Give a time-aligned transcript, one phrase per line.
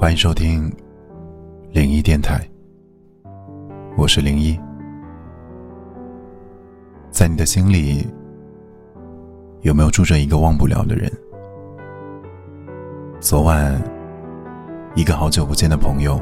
[0.00, 0.72] 欢迎收听
[1.72, 2.48] 零一电台，
[3.96, 4.56] 我是零一。
[7.10, 8.06] 在你的心里，
[9.62, 11.10] 有没有住着一个忘不了的人？
[13.18, 13.76] 昨晚，
[14.94, 16.16] 一个好久不见的朋友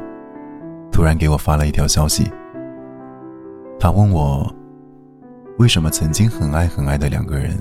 [0.90, 2.32] 突然给我发了一条消息，
[3.78, 4.50] 他问我，
[5.58, 7.54] 为什么曾经很爱很爱的两个人，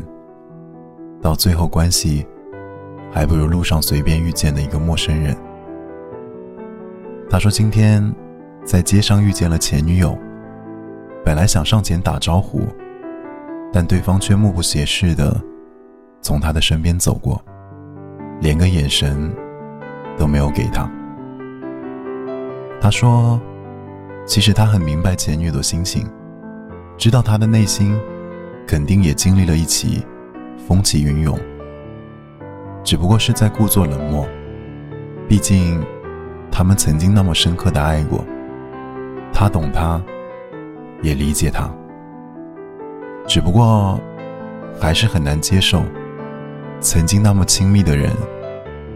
[1.22, 2.26] 到最后关系
[3.12, 5.36] 还不如路上随便遇见的一个陌生人？
[7.36, 8.02] 他说：“今天
[8.64, 10.18] 在街上遇见了前女友，
[11.22, 12.62] 本来想上前打招呼，
[13.74, 15.36] 但对方却目不斜视的
[16.22, 17.44] 从他的身边走过，
[18.40, 19.36] 连个眼神
[20.18, 20.90] 都没有给他。”
[22.80, 23.38] 他说
[24.26, 26.08] ：“其实他很明白前女友的心情，
[26.98, 28.00] 知道她的内心
[28.66, 30.06] 肯定也经历了一起
[30.66, 31.38] 风起云涌，
[32.82, 34.26] 只不过是在故作冷漠，
[35.28, 35.86] 毕竟……”
[36.58, 38.24] 他们曾经那么深刻的爱过，
[39.34, 40.02] 他懂他，
[41.02, 41.70] 也理解他。
[43.28, 44.00] 只不过，
[44.80, 45.84] 还是很难接受，
[46.80, 48.10] 曾经那么亲密的人，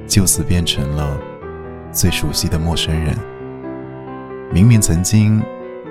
[0.07, 1.19] 就此变成了
[1.91, 3.13] 最熟悉的陌生人。
[4.53, 5.43] 明明曾经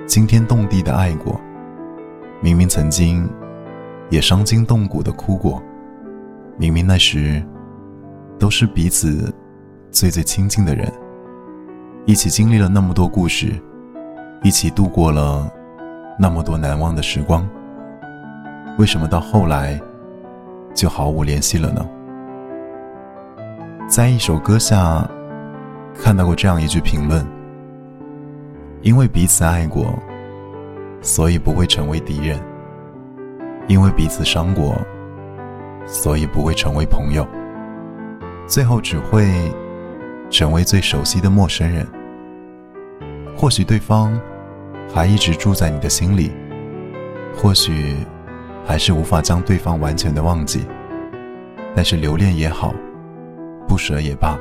[0.07, 1.39] 惊天动地的爱过，
[2.41, 3.29] 明明曾经
[4.09, 5.61] 也伤筋动骨的哭过，
[6.57, 7.39] 明明那时
[8.39, 9.31] 都是彼此
[9.91, 10.91] 最最亲近的人。
[12.09, 13.53] 一起经历了那么多故事，
[14.41, 15.47] 一起度过了
[16.17, 17.47] 那么多难忘的时光，
[18.79, 19.79] 为什么到后来
[20.73, 21.87] 就毫无联系了呢？
[23.87, 25.07] 在一首歌下
[25.93, 27.23] 看到过这样一句评论：
[28.81, 29.93] 因为彼此爱过，
[31.01, 32.39] 所以不会成为敌人；
[33.67, 34.75] 因为彼此伤过，
[35.85, 37.23] 所以不会成为朋友，
[38.47, 39.31] 最后只会
[40.31, 41.85] 成为最熟悉的陌生人。
[43.39, 44.19] 或许对方
[44.93, 46.29] 还一直住在你的心里，
[47.33, 47.95] 或许
[48.65, 50.65] 还是无法将对方完全的忘记，
[51.73, 52.73] 但是留恋也好，
[53.65, 54.37] 不舍也罢，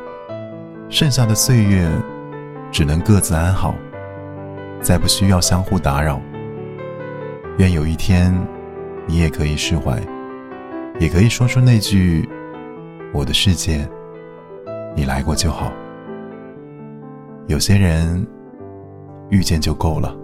[0.90, 1.88] 剩下的岁月
[2.72, 3.72] 只能各自安好，
[4.80, 6.20] 再不需要相互打扰。
[7.58, 8.36] 愿有一天，
[9.06, 9.96] 你也可以释怀，
[10.98, 12.28] 也可以说出那句
[13.14, 13.88] ：“我的世界，
[14.96, 15.72] 你来过就好。”
[17.46, 18.26] 有些人。
[19.30, 20.16] 遇见就够了，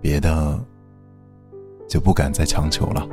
[0.00, 0.58] 别的
[1.88, 3.06] 就不敢再强求了。